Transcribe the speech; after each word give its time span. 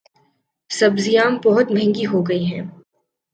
سبزیاں 0.71 1.29
بہت 1.45 1.71
مہنگی 1.71 2.05
ہوگئی 2.05 2.43
ہیں 2.45 2.61